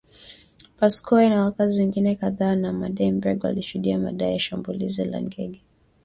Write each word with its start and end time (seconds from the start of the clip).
Pascoe 0.77 1.27
na 1.29 1.43
wakazi 1.43 1.81
wengine 1.81 2.15
kadhaa 2.15 2.49
wa 2.63 2.71
Manenberg 2.73 3.43
walishuhudia 3.43 3.99
madai 3.99 4.31
ya 4.33 4.39
shambulizi 4.39 5.05
la 5.05 5.21
genge 5.21 5.61